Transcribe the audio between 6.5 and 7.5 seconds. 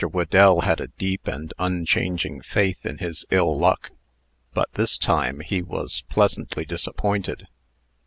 disappointed.